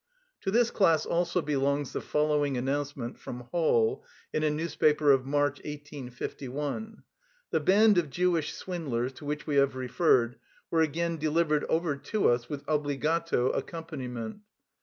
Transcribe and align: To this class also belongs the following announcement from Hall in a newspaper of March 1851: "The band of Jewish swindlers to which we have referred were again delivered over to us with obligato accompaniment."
To 0.41 0.49
this 0.49 0.71
class 0.71 1.05
also 1.05 1.43
belongs 1.43 1.93
the 1.93 2.01
following 2.01 2.57
announcement 2.57 3.19
from 3.19 3.41
Hall 3.51 4.03
in 4.33 4.41
a 4.41 4.49
newspaper 4.49 5.11
of 5.11 5.27
March 5.27 5.57
1851: 5.59 7.03
"The 7.51 7.59
band 7.59 7.99
of 7.99 8.09
Jewish 8.09 8.51
swindlers 8.51 9.13
to 9.13 9.25
which 9.25 9.45
we 9.45 9.57
have 9.57 9.75
referred 9.75 10.37
were 10.71 10.81
again 10.81 11.17
delivered 11.17 11.65
over 11.65 11.95
to 11.95 12.29
us 12.29 12.49
with 12.49 12.63
obligato 12.67 13.51
accompaniment." 13.51 14.39